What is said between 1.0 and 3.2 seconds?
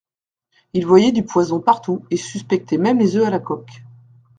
du poison partout, et suspectait même les